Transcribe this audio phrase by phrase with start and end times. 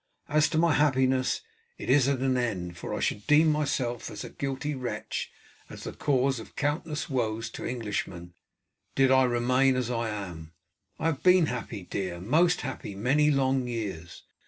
[0.29, 1.41] As to my happiness,
[1.77, 5.31] it is at an end, for I should deem myself as a guilty wretch,
[5.69, 8.33] as the cause of countless woes to Englishmen,
[8.95, 10.53] did I remain as I am.
[10.97, 14.23] I have been happy, dear, most happy, many long years.